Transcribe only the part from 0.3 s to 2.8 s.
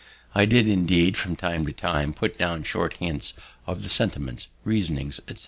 I did, indeed, from time to time, put down